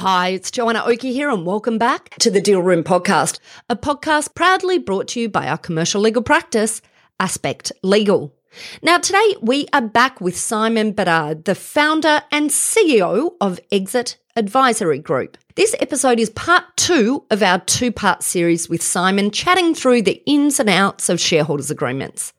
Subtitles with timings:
[0.00, 3.38] Hi, it's Joanna Oakey here, and welcome back to the Deal Room Podcast,
[3.70, 6.82] a podcast proudly brought to you by our commercial legal practice,
[7.18, 8.36] Aspect Legal.
[8.82, 14.98] Now, today we are back with Simon Bedard, the founder and CEO of Exit Advisory
[14.98, 15.38] Group.
[15.54, 20.22] This episode is part two of our two part series with Simon chatting through the
[20.26, 22.34] ins and outs of shareholders' agreements.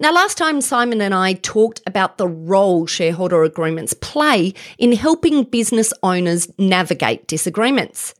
[0.00, 5.44] Now, last time Simon and I talked about the role shareholder agreements play in helping
[5.44, 8.14] business owners navigate disagreements.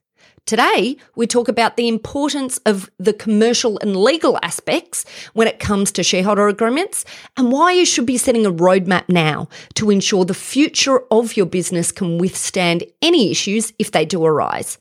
[0.47, 5.91] Today, we talk about the importance of the commercial and legal aspects when it comes
[5.91, 7.05] to shareholder agreements
[7.37, 11.47] and why you should be setting a roadmap now to ensure the future of your
[11.47, 14.79] business can withstand any issues if they do arise.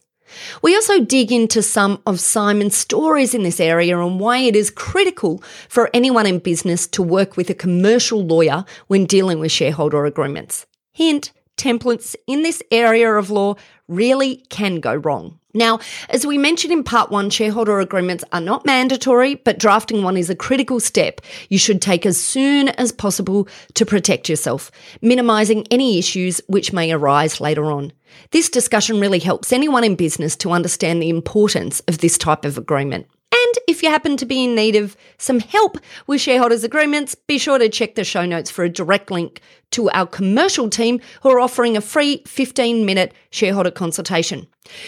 [0.61, 4.69] We also dig into some of Simon's stories in this area and why it is
[4.69, 10.05] critical for anyone in business to work with a commercial lawyer when dealing with shareholder
[10.05, 10.66] agreements.
[10.92, 13.55] Hint, templates in this area of law
[13.88, 15.39] really can go wrong.
[15.56, 20.17] Now, as we mentioned in part one, shareholder agreements are not mandatory, but drafting one
[20.17, 24.70] is a critical step you should take as soon as possible to protect yourself,
[25.02, 27.94] minimizing any issues which may arise later on.
[28.31, 32.58] This discussion really helps anyone in business to understand the importance of this type of
[32.58, 33.08] agreement.
[33.45, 37.38] And if you happen to be in need of some help with shareholders agreements, be
[37.38, 39.39] sure to check the show notes for a direct link
[39.71, 44.47] to our commercial team who are offering a free 15 minute shareholder consultation.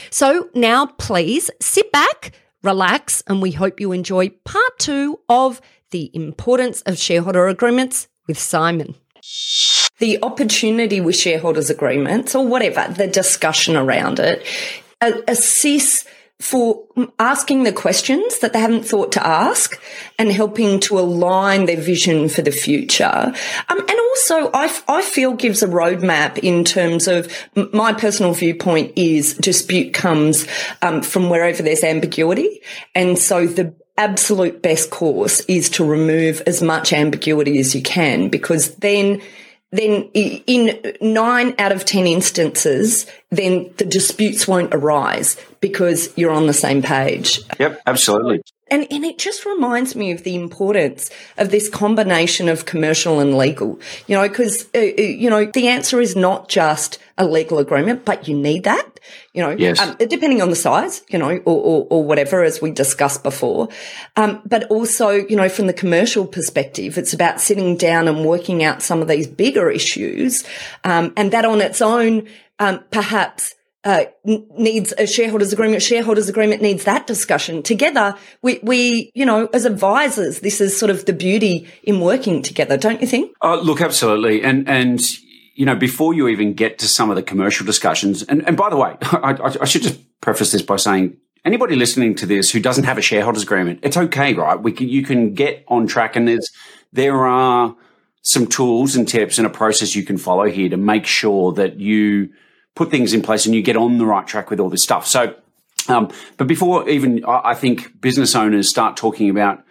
[0.10, 2.32] So now please sit back,
[2.64, 5.62] relax, and we hope you enjoy part two of
[5.92, 8.96] the importance of shareholder agreements with Simon.
[10.00, 14.44] The opportunity with shareholders agreements or whatever, the discussion around it,
[15.02, 16.07] assess
[16.40, 16.84] for
[17.18, 19.82] asking the questions that they haven't thought to ask
[20.20, 23.34] and helping to align their vision for the future.
[23.70, 27.32] Um, and also, I, I feel gives a roadmap in terms of
[27.74, 30.48] my personal viewpoint is dispute comes
[30.84, 32.62] um, from wherever there's ambiguity.
[32.94, 38.30] And so the absolute best course is to remove as much ambiguity as you can
[38.30, 39.22] because then
[39.72, 46.48] then in nine out of 10 instances, then the disputes won't arise because you're on
[46.48, 47.42] the same page.
[47.60, 48.42] Yep, absolutely.
[48.70, 53.38] And, and it just reminds me of the importance of this combination of commercial and
[53.38, 58.06] legal, you know, because, uh, you know, the answer is not just a legal agreement,
[58.06, 59.00] but you need that,
[59.34, 59.80] you know, yes.
[59.80, 63.70] um, depending on the size, you know, or, or, or whatever, as we discussed before.
[64.16, 68.64] Um, but also, you know, from the commercial perspective, it's about sitting down and working
[68.64, 70.44] out some of these bigger issues.
[70.84, 72.28] Um, and that on its own,
[72.60, 73.56] um, perhaps
[73.88, 75.82] uh, needs a shareholders agreement.
[75.82, 78.18] Shareholders agreement needs that discussion together.
[78.42, 82.76] We, we, you know, as advisors, this is sort of the beauty in working together,
[82.76, 83.34] don't you think?
[83.42, 84.44] Uh, look, absolutely.
[84.44, 85.00] And, and,
[85.56, 88.70] you know, before you even get to some of the commercial discussions, and, and by
[88.70, 91.16] the way, I, I should just preface this by saying
[91.46, 94.62] anybody listening to this who doesn't have a shareholders agreement, it's okay, right?
[94.62, 96.52] We can, you can get on track and there's,
[96.92, 97.74] there are
[98.22, 101.80] some tools and tips and a process you can follow here to make sure that
[101.80, 102.34] you,
[102.78, 105.08] put things in place and you get on the right track with all this stuff.
[105.08, 105.36] So,
[105.90, 109.64] um, but before even I think business owners start talking about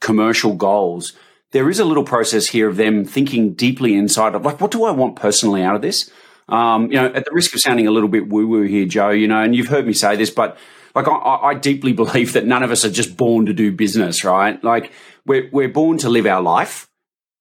[0.00, 1.12] commercial goals,
[1.52, 4.84] there is a little process here of them thinking deeply inside of like, what do
[4.84, 6.10] I want personally out of this?
[6.48, 9.10] Um, you know, at the risk of sounding a little bit woo woo here, Joe,
[9.10, 10.56] you know, and you've heard me say this, but
[10.94, 14.24] like I, I deeply believe that none of us are just born to do business,
[14.24, 14.62] right?
[14.64, 14.90] Like
[15.26, 16.88] we're, we're born to live our life.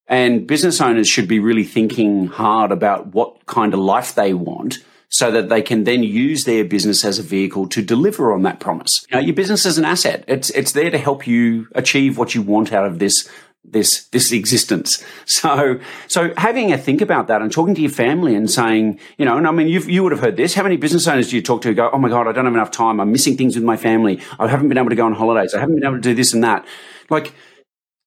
[0.07, 4.79] And business owners should be really thinking hard about what kind of life they want
[5.13, 8.59] so that they can then use their business as a vehicle to deliver on that
[8.59, 9.05] promise.
[9.11, 10.25] Know, your business is an asset.
[10.27, 13.29] It's it's there to help you achieve what you want out of this
[13.63, 15.03] this this existence.
[15.25, 19.25] So so having a think about that and talking to your family and saying, you
[19.25, 20.55] know, and I mean you you would have heard this.
[20.55, 22.45] How many business owners do you talk to who go, "Oh my god, I don't
[22.45, 22.99] have enough time.
[22.99, 24.19] I'm missing things with my family.
[24.39, 25.53] I haven't been able to go on holidays.
[25.53, 26.65] I haven't been able to do this and that."
[27.09, 27.33] Like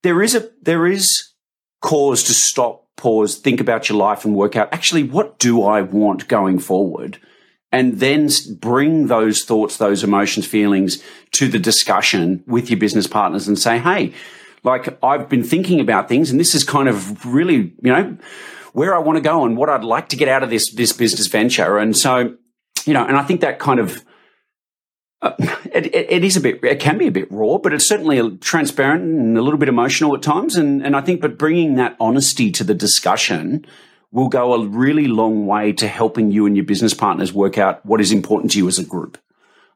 [0.03, 1.33] there is a there is
[1.81, 5.83] cause to stop pause, think about your life and work out actually what do I
[5.83, 7.19] want going forward?
[7.73, 8.29] And then
[8.59, 11.03] bring those thoughts, those emotions, feelings
[11.33, 14.15] to the discussion with your business partners and say, Hey,
[14.63, 18.17] like I've been thinking about things and this is kind of really, you know,
[18.73, 20.93] where I want to go and what I'd like to get out of this, this
[20.93, 21.79] business venture.
[21.79, 22.35] And so,
[22.85, 24.05] you know, and I think that kind of,
[25.73, 28.37] it, it, it is a bit, it can be a bit raw, but it's certainly
[28.39, 30.57] transparent and a little bit emotional at times.
[30.57, 33.67] And, and I think, but bringing that honesty to the discussion
[34.13, 37.85] will go a really long way to helping you and your business partners work out
[37.85, 39.19] what is important to you as a group.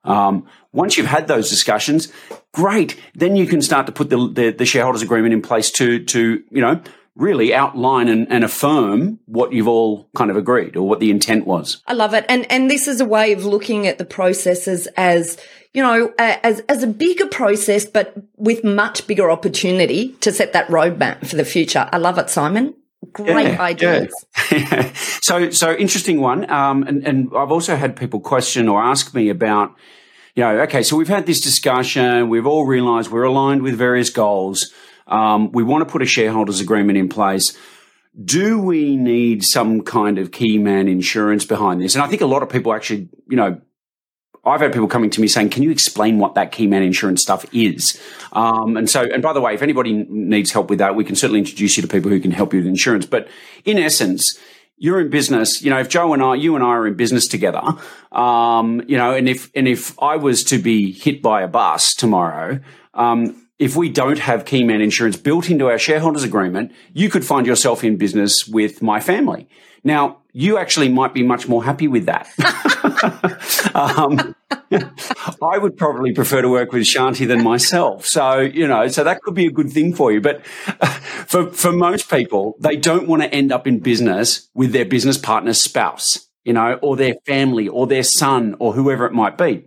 [0.05, 2.12] Um, once you've had those discussions,
[2.52, 2.99] great.
[3.14, 6.43] Then you can start to put the, the, the shareholders agreement in place to, to,
[6.50, 6.81] you know,
[7.20, 11.46] really outline and, and, affirm what you've all kind of agreed or what the intent
[11.46, 11.82] was.
[11.87, 12.25] I love it.
[12.28, 15.38] And, and this is a way of looking at the processes as,
[15.75, 20.67] you know, as, as a bigger process, but with much bigger opportunity to set that
[20.69, 21.88] roadmap for the future.
[21.93, 22.75] I love it, Simon.
[23.12, 24.14] Great yeah, ideas.
[24.50, 24.93] Yeah.
[24.94, 26.50] so, so interesting one.
[26.50, 29.75] Um, and, and I've also had people question or ask me about,
[30.34, 32.31] you know, okay, so we've had this discussion.
[32.31, 34.73] We've all realized we're aligned with various goals.
[35.10, 37.56] Um, we want to put a shareholders agreement in place.
[38.22, 41.94] Do we need some kind of key man insurance behind this?
[41.94, 43.60] And I think a lot of people actually, you know,
[44.44, 47.22] I've had people coming to me saying, "Can you explain what that key man insurance
[47.22, 48.00] stuff is?"
[48.32, 51.14] Um, and so, and by the way, if anybody needs help with that, we can
[51.14, 53.04] certainly introduce you to people who can help you with insurance.
[53.04, 53.28] But
[53.64, 54.38] in essence,
[54.78, 55.62] you're in business.
[55.62, 57.62] You know, if Joe and I, you and I are in business together,
[58.12, 61.94] um, you know, and if and if I was to be hit by a bus
[61.94, 62.60] tomorrow,
[62.94, 67.24] um, if we don't have key man insurance built into our shareholders agreement, you could
[67.24, 69.46] find yourself in business with my family.
[69.84, 72.26] Now, you actually might be much more happy with that.
[73.74, 74.34] um,
[75.42, 78.06] I would probably prefer to work with Shanti than myself.
[78.06, 80.22] So, you know, so that could be a good thing for you.
[80.22, 84.86] But for, for most people, they don't want to end up in business with their
[84.86, 89.36] business partner's spouse, you know, or their family or their son or whoever it might
[89.36, 89.66] be.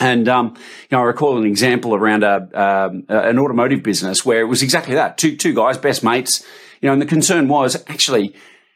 [0.00, 4.40] And um, you know, I recall an example around a um, an automotive business where
[4.40, 6.44] it was exactly that two two guys, best mates.
[6.80, 8.34] You know, and the concern was actually,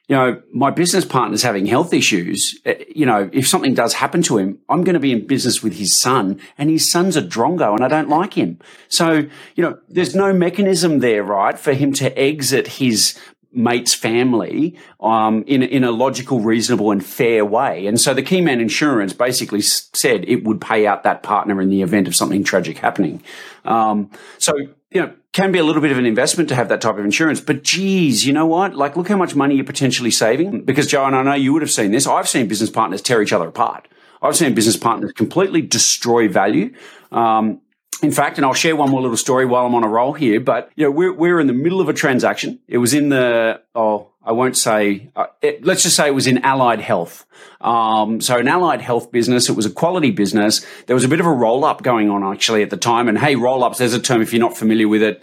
[0.09, 2.59] you know, my business partner's having health issues.
[2.65, 5.63] Eh, you know, if something does happen to him, I'm going to be in business
[5.63, 8.59] with his son, and his son's a drongo, and I don't like him.
[8.89, 13.17] So, you know, there's no mechanism there, right, for him to exit his
[13.55, 17.87] mate's family um, in, in a logical, reasonable, and fair way.
[17.87, 21.83] And so the Keyman Insurance basically said it would pay out that partner in the
[21.83, 23.23] event of something tragic happening.
[23.65, 24.57] Um, so,
[24.91, 27.05] you know, can be a little bit of an investment to have that type of
[27.05, 27.41] insurance.
[27.41, 28.75] But geez, you know what?
[28.75, 30.65] Like, look how much money you're potentially saving.
[30.65, 32.07] Because, Joe, and I know you would have seen this.
[32.07, 33.89] I've seen business partners tear each other apart.
[34.21, 36.75] I've seen business partners completely destroy value.
[37.11, 37.61] Um,
[38.03, 40.41] in fact, and I'll share one more little story while I'm on a roll here,
[40.41, 42.59] but you know, we're, we're in the middle of a transaction.
[42.67, 46.27] It was in the, oh, I won't say, uh, it, let's just say it was
[46.27, 47.25] in allied health.
[47.61, 50.67] Um, so an allied health business, it was a quality business.
[50.87, 53.09] There was a bit of a roll up going on actually at the time.
[53.09, 55.23] And hey, roll ups, there's a term if you're not familiar with it.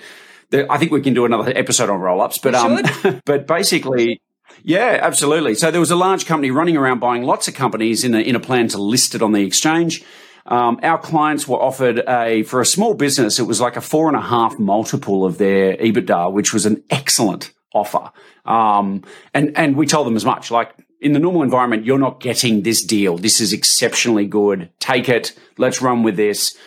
[0.70, 2.81] I think we can do another episode on roll ups, but, um,
[3.26, 4.22] but basically,
[4.64, 5.56] yeah, absolutely.
[5.56, 8.36] So there was a large company running around buying lots of companies in a, in
[8.36, 10.04] a plan to list it on the exchange.
[10.50, 14.07] Um, our clients were offered a, for a small business, it was like a four
[14.07, 18.12] and a half multiple of their EBITDA, which was an excellent offer.
[18.46, 19.04] Um,
[19.34, 22.63] and, and we told them as much, like in the normal environment, you're not getting
[22.63, 23.18] this deal.
[23.18, 24.72] This is exceptionally good.
[24.80, 25.38] Take it.
[25.60, 26.57] Let's run with this.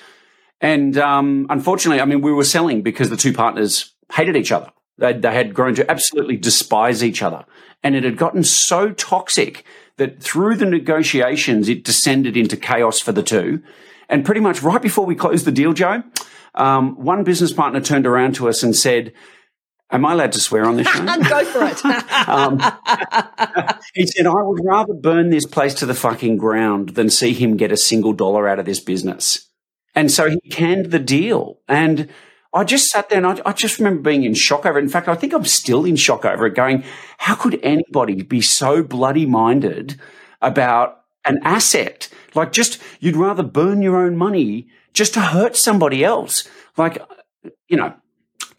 [0.60, 4.70] And, um, unfortunately, I mean, we were selling because the two partners hated each other.
[4.98, 7.44] They, they had grown to absolutely despise each other.
[7.82, 9.64] And it had gotten so toxic
[9.96, 13.62] that through the negotiations, it descended into chaos for the two.
[14.08, 16.02] And pretty much right before we closed the deal, Joe,
[16.54, 19.12] um, one business partner turned around to us and said,
[19.90, 21.04] Am I allowed to swear on this show?
[21.28, 21.84] Go for it.
[22.28, 22.58] um,
[23.94, 27.58] he said, I would rather burn this place to the fucking ground than see him
[27.58, 29.50] get a single dollar out of this business.
[29.94, 31.58] And so he canned the deal.
[31.68, 32.08] And
[32.54, 34.82] I just sat there and I, I, just remember being in shock over it.
[34.82, 36.84] In fact, I think I'm still in shock over it going,
[37.18, 39.98] how could anybody be so bloody minded
[40.42, 42.08] about an asset?
[42.34, 46.46] Like just, you'd rather burn your own money just to hurt somebody else.
[46.76, 46.98] Like,
[47.68, 47.94] you know,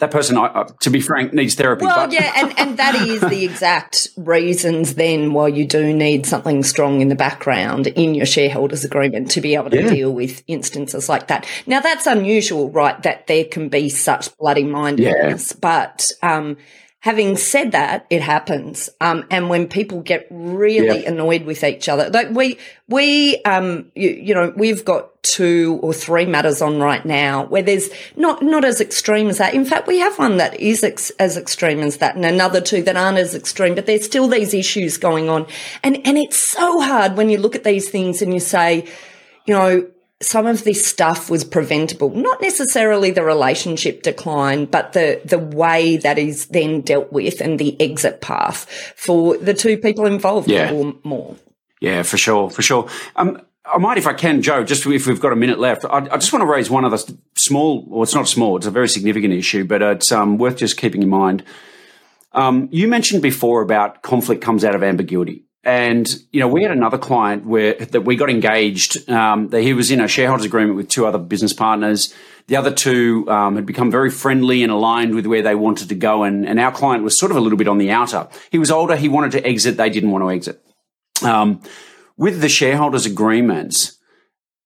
[0.03, 0.35] that person,
[0.79, 1.85] to be frank, needs therapy.
[1.85, 2.13] Well, but.
[2.13, 7.01] yeah, and, and that is the exact reasons then why you do need something strong
[7.01, 9.89] in the background in your shareholders agreement to be able to yeah.
[9.89, 11.47] deal with instances like that.
[11.65, 13.01] Now, that's unusual, right?
[13.03, 15.59] That there can be such bloody mindedness, yeah.
[15.61, 16.57] but um,
[17.03, 18.89] having said that, it happens.
[19.01, 21.09] Um, and when people get really yeah.
[21.09, 22.57] annoyed with each other, like we,
[22.87, 27.61] we, um, you, you, know, we've got two or three matters on right now where
[27.61, 29.53] there's not, not as extreme as that.
[29.53, 32.81] In fact, we have one that is ex- as extreme as that and another two
[32.83, 35.45] that aren't as extreme, but there's still these issues going on.
[35.83, 38.87] And, and it's so hard when you look at these things and you say,
[39.45, 39.89] you know,
[40.21, 42.09] some of this stuff was preventable.
[42.09, 47.59] Not necessarily the relationship decline, but the, the way that is then dealt with and
[47.59, 50.71] the exit path for the two people involved yeah.
[50.71, 51.35] or more.
[51.81, 52.87] Yeah, for sure, for sure.
[53.17, 55.97] Um, I might, if I can, Joe, just if we've got a minute left, I,
[55.97, 56.97] I just want to raise one other
[57.35, 60.77] small, well, it's not small, it's a very significant issue, but it's um, worth just
[60.77, 61.43] keeping in mind.
[62.33, 65.43] Um, you mentioned before about conflict comes out of ambiguity.
[65.65, 69.09] And, you know, we had another client where that we got engaged.
[69.09, 72.13] Um, that he was in a shareholders agreement with two other business partners.
[72.47, 75.95] The other two um, had become very friendly and aligned with where they wanted to
[75.95, 76.23] go.
[76.23, 78.27] And, and our client was sort of a little bit on the outer.
[78.51, 78.97] He was older.
[78.97, 79.77] He wanted to exit.
[79.77, 80.61] They didn't want to exit.
[81.23, 81.61] Um,
[82.17, 83.97] with the shareholders agreements,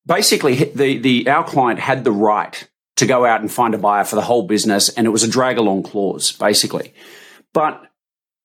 [0.08, 4.04] basically the, the, our client had the right to go out and find a buyer
[4.04, 4.90] for the whole business.
[4.90, 6.96] And it was a drag along clause, basically.
[7.54, 7.87] But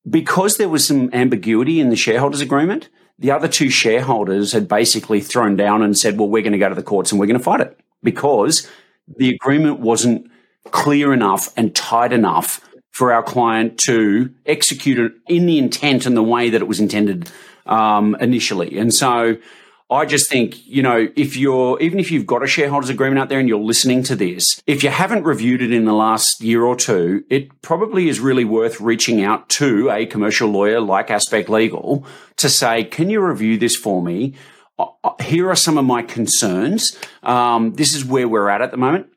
[0.08, 5.20] because there was some ambiguity in the shareholders agreement, the other two shareholders had basically
[5.20, 7.38] thrown down and said, well, we're going to go to the courts and we're going
[7.38, 8.68] to fight it because
[9.16, 10.30] the agreement wasn't
[10.70, 16.16] clear enough and tight enough for our client to execute it in the intent and
[16.16, 17.30] the way that it was intended
[17.66, 18.78] um, initially.
[18.78, 19.36] And so
[19.90, 23.28] I just think, you know, if you're, even if you've got a shareholders agreement out
[23.28, 26.64] there and you're listening to this, if you haven't reviewed it in the last year
[26.64, 31.48] or two, it probably is really worth reaching out to a commercial lawyer like Aspect
[31.50, 34.34] Legal to say, can you review this for me?
[34.78, 36.98] Uh, uh, here are some of my concerns.
[37.22, 39.08] Um, this is where we're at at the moment.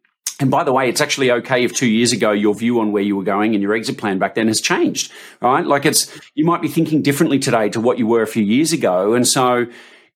[0.42, 3.04] And by the way, it's actually okay if two years ago your view on where
[3.04, 5.66] you were going and your exit plan back then has changed, right?
[5.66, 8.74] Like it's, you might be thinking differently today to what you were a few years
[8.74, 9.14] ago.
[9.14, 9.68] And so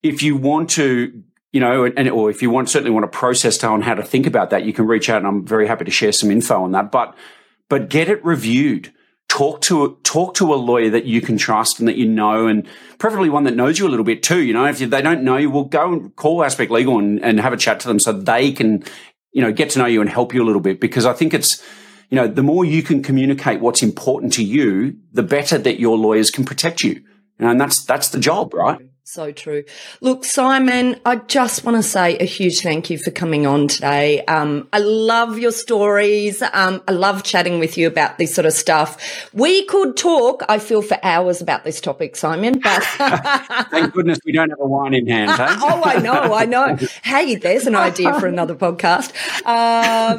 [0.02, 3.62] if you want to you know, and, or if you want certainly want to process
[3.64, 5.90] on how to think about that, you can reach out, and I'm very happy to
[5.90, 6.92] share some info on that.
[6.92, 7.16] But
[7.68, 8.92] but get it reviewed.
[9.28, 12.66] Talk to talk to a lawyer that you can trust and that you know, and
[12.98, 14.40] preferably one that knows you a little bit too.
[14.40, 17.40] You know, if they don't know you, well, go and call Aspect Legal and, and
[17.40, 18.82] have a chat to them so they can,
[19.32, 20.80] you know, get to know you and help you a little bit.
[20.80, 21.62] Because I think it's,
[22.10, 25.96] you know, the more you can communicate what's important to you, the better that your
[25.96, 27.04] lawyers can protect you.
[27.38, 28.89] And that's that's the job, right?
[29.02, 29.64] So true.
[30.00, 34.24] Look, Simon, I just want to say a huge thank you for coming on today.
[34.26, 36.42] Um, I love your stories.
[36.42, 39.28] Um, I love chatting with you about this sort of stuff.
[39.32, 42.84] We could talk, I feel, for hours about this topic, Simon, but.
[43.70, 45.30] Thank goodness we don't have a wine in hand.
[45.30, 45.46] Hey?
[45.60, 46.76] oh, I know, I know.
[47.02, 49.10] Hey, there's an idea for another podcast.
[49.44, 50.18] Um,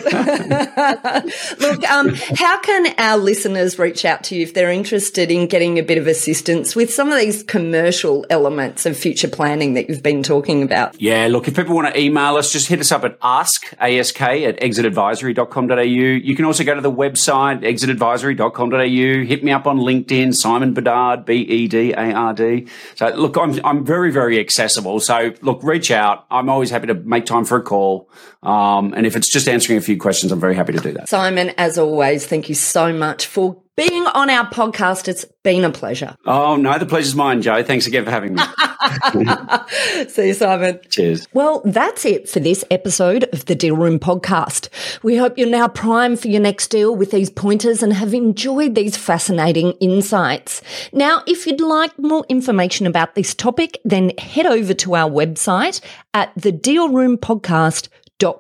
[1.60, 5.78] look, um, how can our listeners reach out to you if they're interested in getting
[5.78, 8.71] a bit of assistance with some of these commercial elements?
[8.86, 11.00] Of future planning that you've been talking about?
[11.02, 14.22] Yeah, look, if people want to email us, just hit us up at ask, ask
[14.22, 15.82] at exitadvisory.com.au.
[15.82, 19.26] You can also go to the website, exitadvisory.com.au.
[19.26, 22.68] Hit me up on LinkedIn, Simon Bedard, B-E-D-A-R-D.
[22.96, 25.00] So look, I'm, I'm very, very accessible.
[25.00, 26.26] So look, reach out.
[26.32, 28.10] I'm always happy to make time for a call.
[28.44, 31.10] Um, and if it's just answering a few questions, I'm very happy to do that.
[31.10, 35.08] Simon, as always, thank you so much for being on our podcast.
[35.08, 36.16] It's been a pleasure.
[36.26, 37.64] Oh, no, the pleasure's mine, Joe.
[37.64, 38.44] Thanks again for having me.
[40.08, 40.80] See you, Simon.
[40.90, 41.28] Cheers.
[41.34, 44.70] Well, that's it for this episode of the Deal Room podcast.
[45.02, 48.76] We hope you're now primed for your next deal with these pointers and have enjoyed
[48.76, 50.62] these fascinating insights.
[50.94, 55.82] Now, if you'd like more information about this topic, then head over to our website
[56.14, 57.88] at the Deal Room Podcast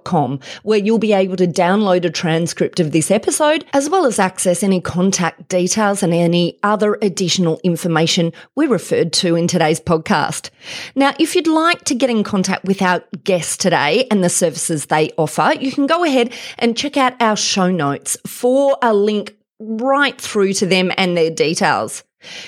[0.04, 4.20] Com, where you'll be able to download a transcript of this episode, as well as
[4.20, 10.50] access any contact details and any other additional information we referred to in today's podcast.
[10.96, 14.86] Now, if you'd like to get in contact with our guests today and the services
[14.86, 19.36] they offer, you can go ahead and check out our show notes for a link
[19.60, 22.04] right through to them and their details.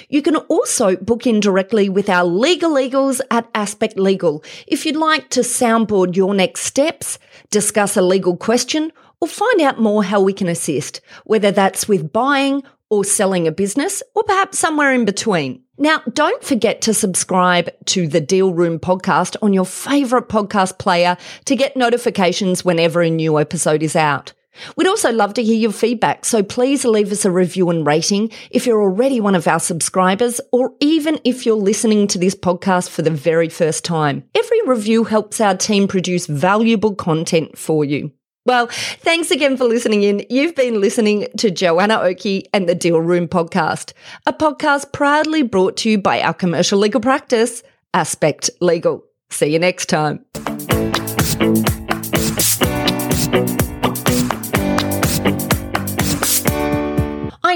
[0.10, 4.96] You can also book in directly with our legal eagles at Aspect Legal if you'd
[4.96, 10.22] like to soundboard your next steps, discuss a legal question, or find out more how
[10.22, 15.06] we can assist, whether that's with buying or selling a business, or perhaps somewhere in
[15.06, 15.64] between.
[15.80, 21.18] Now, don't forget to subscribe to the Deal Room podcast on your favorite podcast player
[21.46, 24.34] to get notifications whenever a new episode is out.
[24.76, 28.32] We'd also love to hear your feedback, so please leave us a review and rating
[28.52, 32.90] if you're already one of our subscribers, or even if you're listening to this podcast
[32.90, 34.24] for the very first time.
[34.36, 38.12] Every review helps our team produce valuable content for you.
[38.46, 40.26] Well, thanks again for listening in.
[40.30, 43.94] You've been listening to Joanna Oakey and the Deal Room podcast,
[44.28, 49.06] a podcast proudly brought to you by our commercial legal practice, Aspect Legal.
[49.30, 50.26] See you next time.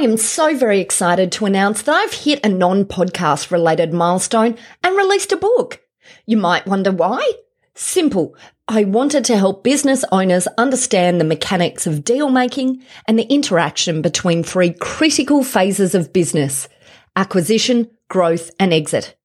[0.08, 4.98] Am so very excited to announce that I've hit a non podcast related milestone and
[4.98, 5.82] released a book.
[6.26, 7.30] You might wonder why?
[7.76, 8.36] Simple.
[8.70, 14.02] I wanted to help business owners understand the mechanics of deal making and the interaction
[14.02, 16.68] between three critical phases of business
[17.16, 19.16] acquisition, growth, and exit.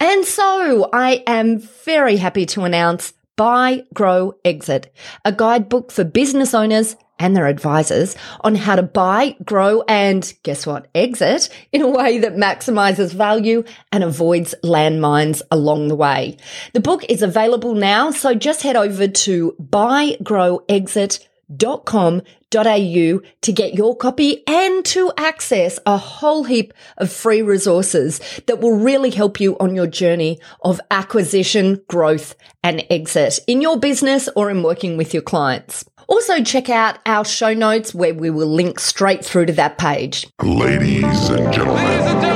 [0.00, 6.54] And so I am very happy to announce Buy, Grow, Exit, a guidebook for business
[6.54, 10.88] owners and their advisors on how to buy, grow, and guess what?
[10.94, 16.36] Exit in a way that maximizes value and avoids landmines along the way.
[16.72, 23.96] The book is available now, so just head over to buygrowexit.com au to get your
[23.96, 29.56] copy and to access a whole heap of free resources that will really help you
[29.58, 35.12] on your journey of acquisition, growth and exit in your business or in working with
[35.12, 35.84] your clients.
[36.08, 40.26] Also check out our show notes where we will link straight through to that page.
[40.42, 41.84] Ladies and gentlemen.
[41.84, 42.35] That will